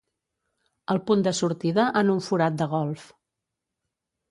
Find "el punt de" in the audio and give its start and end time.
0.93-1.33